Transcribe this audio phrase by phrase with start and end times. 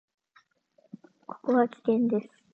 [1.27, 2.27] ここは危険です。